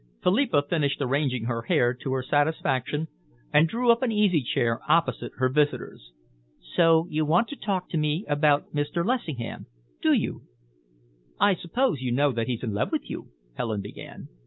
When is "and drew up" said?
3.53-4.01